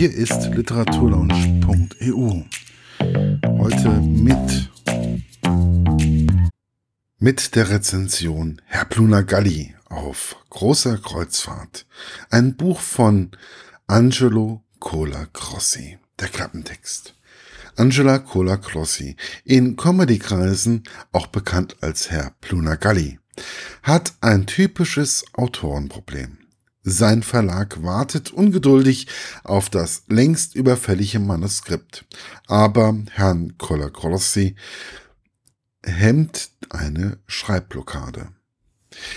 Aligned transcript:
Hier 0.00 0.14
ist 0.14 0.46
literaturlaunch.eu. 0.54 2.42
Heute 3.58 3.88
mit 4.00 4.70
mit 7.18 7.54
der 7.54 7.68
Rezension 7.68 8.62
Herr 8.64 8.86
Pluna 8.86 9.20
Galli 9.20 9.74
auf 9.90 10.36
großer 10.48 10.96
Kreuzfahrt. 10.96 11.84
Ein 12.30 12.56
Buch 12.56 12.80
von 12.80 13.32
Angelo 13.88 14.64
Cola 14.78 15.26
Crossi. 15.34 15.98
Der 16.18 16.28
Klappentext. 16.28 17.14
Angela 17.76 18.20
Cola 18.20 18.56
Crossi, 18.56 19.16
in 19.44 19.76
Comedy-Kreisen 19.76 20.84
auch 21.12 21.26
bekannt 21.26 21.76
als 21.82 22.10
Herr 22.10 22.32
Pluna 22.40 22.76
Galli, 22.76 23.18
hat 23.82 24.14
ein 24.22 24.46
typisches 24.46 25.26
Autorenproblem. 25.34 26.39
Sein 26.82 27.22
Verlag 27.22 27.82
wartet 27.82 28.30
ungeduldig 28.30 29.06
auf 29.44 29.68
das 29.68 30.04
längst 30.08 30.54
überfällige 30.54 31.18
Manuskript. 31.18 32.06
Aber 32.46 32.96
Herrn 33.10 33.58
Colagrossi 33.58 34.56
hemmt 35.84 36.50
eine 36.70 37.18
Schreibblockade. 37.26 38.28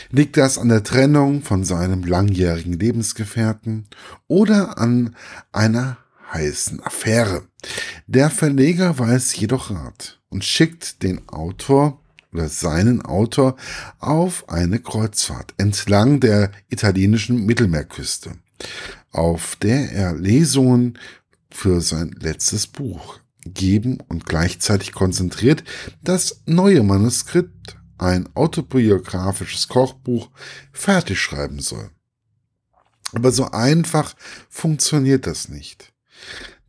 Liegt 0.09 0.37
das 0.37 0.57
an 0.57 0.69
der 0.69 0.83
Trennung 0.83 1.41
von 1.41 1.63
seinem 1.63 2.03
langjährigen 2.03 2.73
Lebensgefährten 2.73 3.87
oder 4.27 4.77
an 4.77 5.15
einer 5.51 5.97
heißen 6.31 6.83
Affäre? 6.83 7.47
Der 8.07 8.29
Verleger 8.29 8.99
weiß 8.99 9.35
jedoch 9.37 9.71
Rat 9.71 10.19
und 10.29 10.43
schickt 10.43 11.01
den 11.01 11.27
Autor 11.29 12.02
oder 12.33 12.49
seinen 12.49 13.01
Autor 13.01 13.55
auf 13.99 14.49
eine 14.49 14.79
Kreuzfahrt 14.79 15.53
entlang 15.57 16.19
der 16.19 16.51
italienischen 16.69 17.45
Mittelmeerküste, 17.45 18.37
auf 19.11 19.55
der 19.57 19.91
er 19.91 20.13
Lesungen 20.13 20.97
für 21.49 21.81
sein 21.81 22.15
letztes 22.19 22.67
Buch 22.67 23.19
geben 23.45 23.99
und 24.07 24.25
gleichzeitig 24.25 24.93
konzentriert 24.93 25.63
das 26.01 26.41
neue 26.45 26.83
Manuskript, 26.83 27.77
ein 27.97 28.27
autobiografisches 28.35 29.67
Kochbuch, 29.67 30.29
fertig 30.71 31.19
schreiben 31.19 31.59
soll. 31.59 31.89
Aber 33.13 33.31
so 33.31 33.51
einfach 33.51 34.15
funktioniert 34.49 35.27
das 35.27 35.49
nicht. 35.49 35.93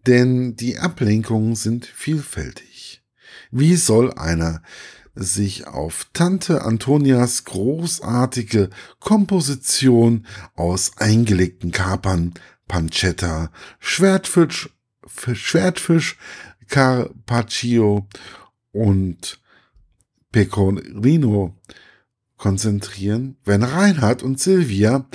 Denn 0.07 0.57
die 0.57 0.79
Ablenkungen 0.79 1.57
sind 1.57 1.87
vielfältig. 1.87 3.03
Wie 3.51 3.77
soll 3.77 4.13
einer 4.13 4.63
sich 5.15 5.67
auf 5.67 6.07
Tante 6.13 6.63
Antonias 6.63 7.45
großartige 7.45 8.71
Komposition 9.01 10.27
aus 10.55 10.93
eingelegten 10.99 11.71
Kapern, 11.71 12.35
Pancetta, 12.67 13.51
Schwertfisch, 13.79 14.71
Schwertfisch, 15.07 16.17
Carpaccio 16.69 18.07
und 18.73 19.41
Pecorino 20.33 21.55
konzentrieren, 22.37 23.37
wenn 23.45 23.63
Reinhard 23.63 24.23
und 24.23 24.41
Silvia 24.41 25.07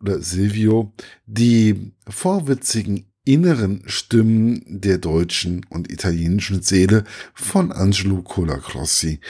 oder 0.00 0.20
Silvio 0.20 0.92
die 1.26 1.92
vorwitzigen 2.08 3.06
inneren 3.26 3.82
Stimmen 3.86 4.62
der 4.66 4.98
deutschen 4.98 5.66
und 5.68 5.90
italienischen 5.92 6.62
Seele 6.62 7.04
von 7.34 7.72
Angelo 7.72 8.22
Colacrossi 8.22 9.20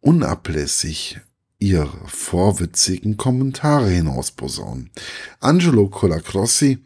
unablässig 0.00 1.20
ihre 1.58 2.06
vorwitzigen 2.06 3.16
Kommentare 3.16 3.88
hinausposaunen. 3.90 4.90
Angelo 5.38 5.88
Colacrossi 5.88 6.78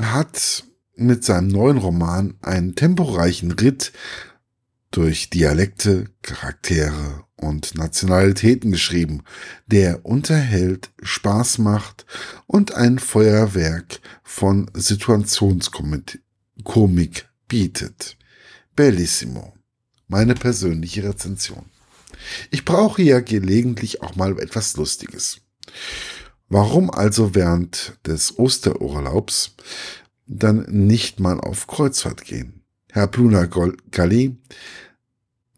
hat 0.00 0.64
mit 0.94 1.24
seinem 1.24 1.48
neuen 1.48 1.78
Roman 1.78 2.34
einen 2.42 2.76
temporeichen 2.76 3.50
Ritt 3.52 3.92
durch 4.92 5.30
Dialekte, 5.30 6.10
Charaktere 6.22 7.24
und 7.40 7.74
Nationalitäten 7.74 8.70
geschrieben, 8.72 9.22
der 9.66 10.04
unterhält, 10.04 10.90
Spaß 11.02 11.58
macht 11.58 12.06
und 12.46 12.74
ein 12.74 12.98
Feuerwerk 12.98 14.00
von 14.22 14.70
Situationskomik 14.74 16.20
bietet. 17.48 18.16
Bellissimo. 18.76 19.54
Meine 20.08 20.34
persönliche 20.34 21.04
Rezension. 21.04 21.66
Ich 22.50 22.64
brauche 22.64 23.02
ja 23.02 23.20
gelegentlich 23.20 24.02
auch 24.02 24.16
mal 24.16 24.38
etwas 24.38 24.76
Lustiges. 24.76 25.40
Warum 26.48 26.90
also 26.90 27.34
während 27.34 27.96
des 28.06 28.38
Osterurlaubs 28.38 29.54
dann 30.26 30.66
nicht 30.68 31.20
mal 31.20 31.40
auf 31.40 31.66
Kreuzfahrt 31.66 32.24
gehen? 32.24 32.62
Herr 32.90 33.06
Pluna 33.06 33.46
Galli 33.90 34.36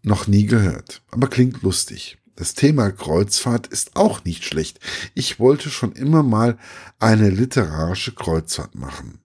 noch 0.02 0.26
nie 0.26 0.46
gehört, 0.46 1.02
aber 1.10 1.28
klingt 1.28 1.62
lustig. 1.62 2.18
Das 2.34 2.54
Thema 2.54 2.90
Kreuzfahrt 2.90 3.66
ist 3.66 3.94
auch 3.94 4.24
nicht 4.24 4.44
schlecht. 4.44 4.80
Ich 5.14 5.38
wollte 5.38 5.70
schon 5.70 5.92
immer 5.92 6.22
mal 6.22 6.58
eine 6.98 7.30
literarische 7.30 8.14
Kreuzfahrt 8.14 8.74
machen. 8.74 9.20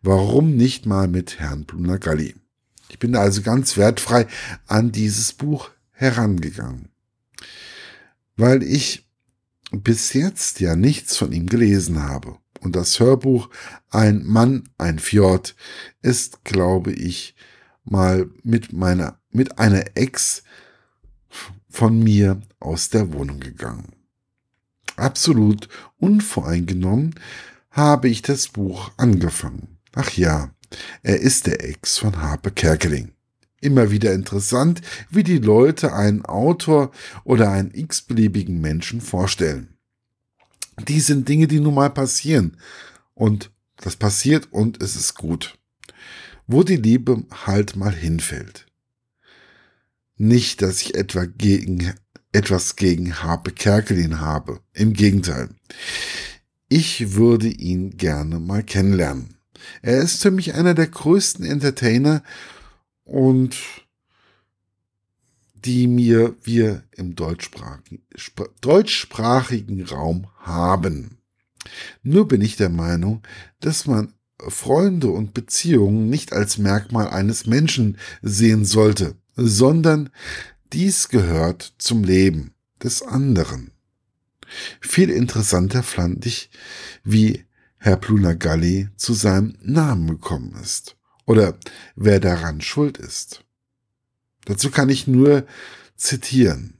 Warum 0.00 0.56
nicht 0.56 0.86
mal 0.86 1.08
mit 1.08 1.38
Herrn 1.38 1.66
Galli? 2.00 2.36
Ich 2.88 2.98
bin 2.98 3.16
also 3.16 3.42
ganz 3.42 3.76
wertfrei 3.76 4.26
an 4.66 4.92
dieses 4.92 5.32
Buch 5.32 5.70
herangegangen. 5.92 6.90
Weil 8.36 8.62
ich 8.62 9.08
bis 9.72 10.12
jetzt 10.12 10.60
ja 10.60 10.76
nichts 10.76 11.16
von 11.16 11.32
ihm 11.32 11.46
gelesen 11.46 12.02
habe. 12.02 12.36
Und 12.60 12.76
das 12.76 13.00
Hörbuch 13.00 13.48
Ein 13.90 14.24
Mann, 14.24 14.68
ein 14.78 14.98
Fjord 14.98 15.56
ist, 16.02 16.44
glaube 16.44 16.92
ich, 16.92 17.34
mal 17.84 18.30
mit 18.42 18.72
meiner, 18.72 19.18
mit 19.32 19.58
einer 19.58 19.84
Ex 19.94 20.42
von 21.68 22.02
mir 22.02 22.40
aus 22.60 22.90
der 22.90 23.12
Wohnung 23.12 23.40
gegangen. 23.40 23.92
Absolut 24.96 25.68
unvoreingenommen 25.98 27.14
habe 27.70 28.08
ich 28.08 28.22
das 28.22 28.48
Buch 28.48 28.90
angefangen. 28.96 29.78
Ach 29.94 30.10
ja, 30.12 30.50
er 31.02 31.20
ist 31.20 31.46
der 31.46 31.64
Ex 31.64 31.98
von 31.98 32.20
Harpe 32.20 32.50
Kerkeling. 32.50 33.12
Immer 33.60 33.90
wieder 33.90 34.12
interessant, 34.12 34.82
wie 35.08 35.22
die 35.22 35.38
Leute 35.38 35.94
einen 35.94 36.24
Autor 36.24 36.90
oder 37.24 37.50
einen 37.50 37.72
x-beliebigen 37.72 38.60
Menschen 38.60 39.00
vorstellen. 39.00 39.76
Die 40.88 41.00
sind 41.00 41.28
Dinge, 41.28 41.46
die 41.46 41.60
nun 41.60 41.74
mal 41.74 41.90
passieren. 41.90 42.56
Und 43.14 43.50
das 43.76 43.96
passiert 43.96 44.48
und 44.52 44.82
es 44.82 44.96
ist 44.96 45.14
gut 45.14 45.58
wo 46.46 46.62
die 46.62 46.76
Liebe 46.76 47.24
halt 47.46 47.76
mal 47.76 47.94
hinfällt. 47.94 48.66
Nicht, 50.24 50.62
dass 50.62 50.80
ich 50.82 50.94
etwa 50.94 51.24
gegen, 51.24 51.94
etwas 52.30 52.76
gegen 52.76 53.24
Harpe 53.24 53.50
Kerkelin 53.50 54.20
habe. 54.20 54.60
Im 54.72 54.92
Gegenteil. 54.92 55.48
Ich 56.68 57.14
würde 57.14 57.48
ihn 57.48 57.96
gerne 57.96 58.38
mal 58.38 58.62
kennenlernen. 58.62 59.34
Er 59.82 60.00
ist 60.00 60.22
für 60.22 60.30
mich 60.30 60.54
einer 60.54 60.74
der 60.74 60.86
größten 60.86 61.44
Entertainer 61.44 62.22
und 63.02 63.56
die 65.56 65.88
mir 65.88 66.36
wir 66.44 66.84
im 66.92 67.16
deutschsprachigen, 67.16 68.06
deutschsprachigen 68.60 69.84
Raum 69.86 70.28
haben. 70.38 71.18
Nur 72.04 72.28
bin 72.28 72.42
ich 72.42 72.54
der 72.54 72.70
Meinung, 72.70 73.22
dass 73.58 73.88
man 73.88 74.14
Freunde 74.38 75.08
und 75.08 75.34
Beziehungen 75.34 76.08
nicht 76.10 76.32
als 76.32 76.58
Merkmal 76.58 77.08
eines 77.08 77.46
Menschen 77.46 77.98
sehen 78.22 78.64
sollte, 78.64 79.16
sondern 79.36 80.10
dies 80.72 81.08
gehört 81.08 81.74
zum 81.78 82.04
Leben 82.04 82.54
des 82.82 83.02
anderen. 83.02 83.72
Viel 84.80 85.10
interessanter 85.10 85.82
fand 85.82 86.26
ich, 86.26 86.50
wie 87.04 87.44
Herr 87.76 87.96
Plunagalli 87.96 88.88
zu 88.96 89.12
seinem 89.12 89.56
Namen 89.60 90.06
gekommen 90.08 90.54
ist 90.62 90.96
oder 91.26 91.58
wer 91.96 92.20
daran 92.20 92.60
schuld 92.60 92.98
ist. 92.98 93.44
Dazu 94.44 94.70
kann 94.70 94.88
ich 94.88 95.06
nur 95.06 95.46
zitieren. 95.96 96.78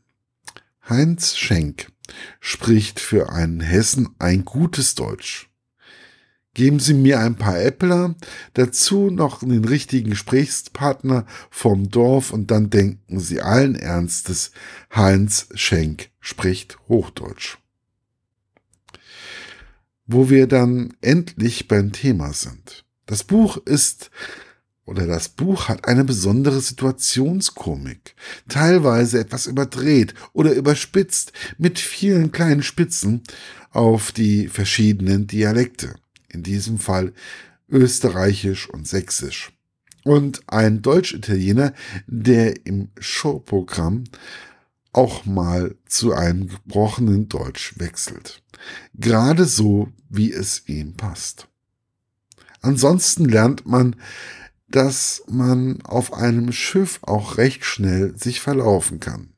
Heinz 0.88 1.36
Schenk 1.36 1.92
spricht 2.40 3.00
für 3.00 3.30
einen 3.30 3.60
Hessen 3.60 4.10
ein 4.18 4.44
gutes 4.44 4.94
Deutsch. 4.94 5.51
Geben 6.54 6.80
Sie 6.80 6.92
mir 6.92 7.18
ein 7.20 7.36
paar 7.36 7.58
Äppler, 7.58 8.14
dazu 8.52 9.10
noch 9.10 9.40
den 9.40 9.64
richtigen 9.64 10.10
Gesprächspartner 10.10 11.24
vom 11.50 11.88
Dorf 11.88 12.30
und 12.30 12.50
dann 12.50 12.68
denken 12.68 13.20
Sie 13.20 13.40
allen 13.40 13.74
Ernstes, 13.74 14.50
Heinz 14.94 15.48
Schenk 15.54 16.10
spricht 16.20 16.78
Hochdeutsch. 16.88 17.56
Wo 20.06 20.28
wir 20.28 20.46
dann 20.46 20.92
endlich 21.00 21.68
beim 21.68 21.92
Thema 21.92 22.34
sind. 22.34 22.84
Das 23.06 23.24
Buch 23.24 23.56
ist 23.56 24.10
oder 24.84 25.06
das 25.06 25.30
Buch 25.30 25.68
hat 25.68 25.86
eine 25.88 26.04
besondere 26.04 26.60
Situationskomik, 26.60 28.14
teilweise 28.48 29.20
etwas 29.20 29.46
überdreht 29.46 30.12
oder 30.34 30.52
überspitzt 30.52 31.32
mit 31.56 31.78
vielen 31.78 32.30
kleinen 32.30 32.62
Spitzen 32.62 33.22
auf 33.70 34.12
die 34.12 34.48
verschiedenen 34.48 35.26
Dialekte 35.26 35.94
in 36.32 36.42
diesem 36.42 36.78
Fall 36.78 37.12
Österreichisch 37.68 38.68
und 38.68 38.86
Sächsisch. 38.86 39.52
Und 40.04 40.42
ein 40.48 40.82
Deutsch-Italiener, 40.82 41.74
der 42.06 42.66
im 42.66 42.88
Showprogramm 42.98 44.04
auch 44.92 45.24
mal 45.24 45.76
zu 45.86 46.12
einem 46.12 46.48
gebrochenen 46.48 47.28
Deutsch 47.28 47.74
wechselt. 47.78 48.42
Gerade 48.94 49.44
so, 49.44 49.88
wie 50.08 50.32
es 50.32 50.68
ihm 50.68 50.94
passt. 50.94 51.48
Ansonsten 52.60 53.24
lernt 53.24 53.66
man, 53.66 53.96
dass 54.68 55.22
man 55.28 55.82
auf 55.82 56.12
einem 56.12 56.52
Schiff 56.52 56.98
auch 57.02 57.36
recht 57.36 57.64
schnell 57.64 58.16
sich 58.16 58.40
verlaufen 58.40 59.00
kann. 59.00 59.32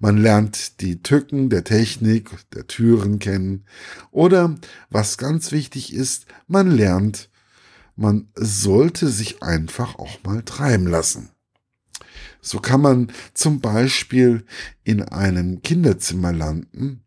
Man 0.00 0.18
lernt 0.18 0.80
die 0.80 1.02
Tücken 1.02 1.50
der 1.50 1.64
Technik, 1.64 2.30
der 2.52 2.66
Türen 2.66 3.18
kennen. 3.18 3.64
Oder, 4.10 4.54
was 4.90 5.18
ganz 5.18 5.52
wichtig 5.52 5.92
ist, 5.92 6.26
man 6.46 6.70
lernt, 6.70 7.28
man 7.96 8.28
sollte 8.34 9.08
sich 9.08 9.42
einfach 9.42 9.98
auch 9.98 10.22
mal 10.24 10.42
treiben 10.42 10.86
lassen. 10.86 11.30
So 12.40 12.58
kann 12.58 12.82
man 12.82 13.10
zum 13.32 13.60
Beispiel 13.60 14.44
in 14.82 15.02
einem 15.02 15.62
Kinderzimmer 15.62 16.32
landen 16.32 17.02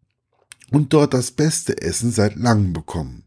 und 0.72 0.94
dort 0.94 1.14
das 1.14 1.32
beste 1.32 1.82
Essen 1.82 2.12
seit 2.12 2.36
langem 2.36 2.74
bekommen. 2.74 3.24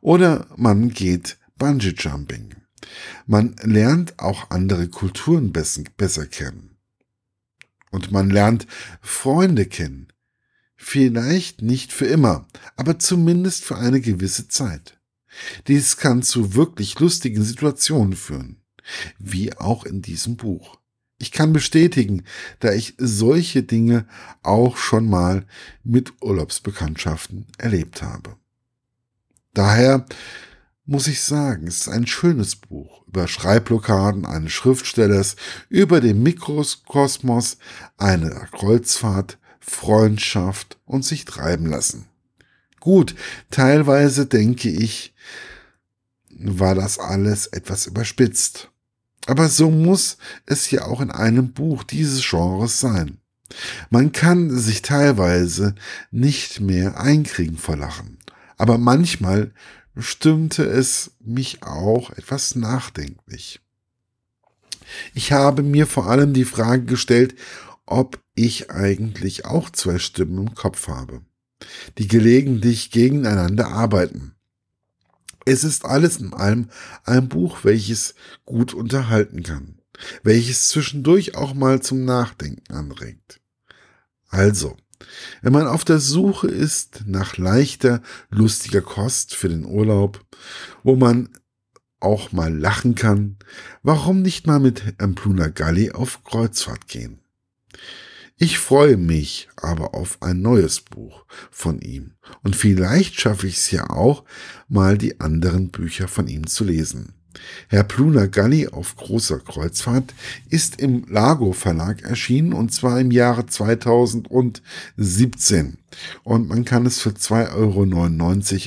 Oder 0.00 0.46
man 0.56 0.90
geht 0.90 1.38
Bungee 1.56 1.94
Jumping. 1.96 2.54
Man 3.26 3.56
lernt 3.62 4.18
auch 4.18 4.50
andere 4.50 4.88
Kulturen 4.88 5.52
besser 5.52 6.26
kennen. 6.26 6.75
Und 7.96 8.12
man 8.12 8.28
lernt 8.28 8.66
Freunde 9.00 9.64
kennen. 9.64 10.08
Vielleicht 10.76 11.62
nicht 11.62 11.94
für 11.94 12.04
immer, 12.04 12.46
aber 12.76 12.98
zumindest 12.98 13.64
für 13.64 13.78
eine 13.78 14.02
gewisse 14.02 14.48
Zeit. 14.48 14.98
Dies 15.66 15.96
kann 15.96 16.22
zu 16.22 16.52
wirklich 16.54 17.00
lustigen 17.00 17.42
Situationen 17.42 18.14
führen, 18.14 18.60
wie 19.18 19.56
auch 19.56 19.84
in 19.84 20.02
diesem 20.02 20.36
Buch. 20.36 20.76
Ich 21.16 21.32
kann 21.32 21.54
bestätigen, 21.54 22.24
da 22.60 22.74
ich 22.74 22.92
solche 22.98 23.62
Dinge 23.62 24.06
auch 24.42 24.76
schon 24.76 25.08
mal 25.08 25.46
mit 25.82 26.12
Urlaubsbekanntschaften 26.20 27.46
erlebt 27.56 28.02
habe. 28.02 28.36
Daher 29.54 30.04
muss 30.86 31.08
ich 31.08 31.20
sagen, 31.20 31.66
es 31.66 31.80
ist 31.80 31.88
ein 31.88 32.06
schönes 32.06 32.56
Buch 32.56 33.04
über 33.06 33.28
Schreibblockaden 33.28 34.24
eines 34.24 34.52
Schriftstellers, 34.52 35.36
über 35.68 36.00
den 36.00 36.22
Mikrokosmos, 36.22 37.58
eine 37.96 38.48
Kreuzfahrt, 38.52 39.38
Freundschaft 39.60 40.78
und 40.84 41.04
sich 41.04 41.24
treiben 41.24 41.66
lassen. 41.66 42.06
Gut, 42.80 43.16
teilweise 43.50 44.26
denke 44.26 44.68
ich, 44.68 45.14
war 46.38 46.74
das 46.74 46.98
alles 46.98 47.48
etwas 47.48 47.86
überspitzt. 47.86 48.70
Aber 49.26 49.48
so 49.48 49.70
muss 49.70 50.18
es 50.44 50.70
ja 50.70 50.84
auch 50.84 51.00
in 51.00 51.10
einem 51.10 51.52
Buch 51.52 51.82
dieses 51.82 52.24
Genres 52.28 52.78
sein. 52.78 53.18
Man 53.90 54.12
kann 54.12 54.56
sich 54.56 54.82
teilweise 54.82 55.74
nicht 56.10 56.60
mehr 56.60 57.00
einkriegen 57.00 57.58
vor 57.58 57.76
Lachen. 57.76 58.18
Aber 58.56 58.78
manchmal 58.78 59.52
stimmte 59.96 60.64
es 60.64 61.12
mich 61.20 61.62
auch 61.62 62.10
etwas 62.10 62.54
nachdenklich. 62.54 63.60
Ich 65.14 65.32
habe 65.32 65.62
mir 65.62 65.86
vor 65.86 66.06
allem 66.06 66.32
die 66.32 66.44
Frage 66.44 66.84
gestellt, 66.84 67.34
ob 67.86 68.20
ich 68.34 68.70
eigentlich 68.70 69.44
auch 69.44 69.70
zwei 69.70 69.98
Stimmen 69.98 70.48
im 70.48 70.54
Kopf 70.54 70.88
habe, 70.88 71.22
die 71.98 72.08
gelegentlich 72.08 72.90
gegeneinander 72.90 73.68
arbeiten. 73.68 74.34
Es 75.44 75.64
ist 75.64 75.84
alles 75.84 76.18
in 76.18 76.34
allem 76.34 76.68
ein 77.04 77.28
Buch, 77.28 77.58
welches 77.62 78.14
gut 78.44 78.74
unterhalten 78.74 79.42
kann, 79.44 79.78
welches 80.22 80.68
zwischendurch 80.68 81.36
auch 81.36 81.54
mal 81.54 81.80
zum 81.80 82.04
Nachdenken 82.04 82.72
anregt. 82.72 83.40
Also, 84.28 84.76
wenn 85.42 85.52
man 85.52 85.66
auf 85.66 85.84
der 85.84 85.98
Suche 85.98 86.48
ist 86.48 87.02
nach 87.06 87.36
leichter, 87.36 88.02
lustiger 88.30 88.82
Kost 88.82 89.34
für 89.34 89.48
den 89.48 89.64
Urlaub, 89.64 90.24
wo 90.82 90.96
man 90.96 91.30
auch 92.00 92.32
mal 92.32 92.56
lachen 92.56 92.94
kann, 92.94 93.36
warum 93.82 94.22
nicht 94.22 94.46
mal 94.46 94.60
mit 94.60 94.82
Ampluna 94.98 95.48
Galli 95.48 95.92
auf 95.92 96.22
Kreuzfahrt 96.24 96.88
gehen? 96.88 97.20
Ich 98.38 98.58
freue 98.58 98.98
mich 98.98 99.48
aber 99.56 99.94
auf 99.94 100.20
ein 100.20 100.42
neues 100.42 100.82
Buch 100.82 101.24
von 101.50 101.80
ihm 101.80 102.12
und 102.42 102.54
vielleicht 102.54 103.18
schaffe 103.18 103.46
ich 103.46 103.56
es 103.56 103.70
ja 103.70 103.88
auch, 103.88 104.24
mal 104.68 104.98
die 104.98 105.20
anderen 105.20 105.70
Bücher 105.70 106.06
von 106.06 106.28
ihm 106.28 106.46
zu 106.46 106.64
lesen. 106.64 107.15
Herr 107.68 107.84
Pluna 107.84 108.26
Galli 108.26 108.68
auf 108.68 108.96
großer 108.96 109.38
Kreuzfahrt 109.40 110.14
ist 110.50 110.78
im 110.80 111.04
Lago 111.08 111.52
Verlag 111.52 112.02
erschienen 112.02 112.52
und 112.52 112.72
zwar 112.72 113.00
im 113.00 113.10
Jahre 113.10 113.46
2017. 113.46 115.78
Und 116.22 116.48
man 116.48 116.64
kann 116.64 116.86
es 116.86 117.00
für 117.00 117.10
2,99 117.10 117.54
Euro 117.54 117.84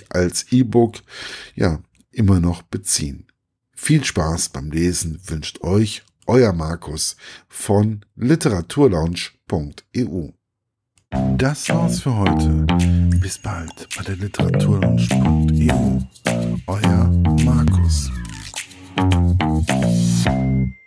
als 0.10 0.52
E-Book 0.52 0.98
ja 1.56 1.80
immer 2.12 2.40
noch 2.40 2.62
beziehen. 2.64 3.26
Viel 3.74 4.04
Spaß 4.04 4.50
beim 4.50 4.72
Lesen 4.72 5.22
wünscht 5.26 5.62
euch 5.62 6.04
euer 6.28 6.52
Markus 6.54 7.16
von 7.48 8.04
literaturlaunch.eu. 8.16 10.30
Das 11.38 11.70
war's 11.70 12.02
für 12.02 12.16
heute. 12.16 12.68
Bis 13.20 13.40
bald 13.40 13.88
bei 13.98 14.04
der 14.04 14.18
literaturlaunch.eu. 14.18 16.00
Euer 16.68 17.10
Markus. 17.44 18.12
thank 19.00 20.26
you 20.26 20.79